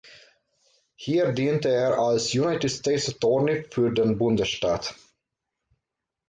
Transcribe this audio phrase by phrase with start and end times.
[0.95, 4.95] Hier diente er als United States Attorney für den Bundesstaat.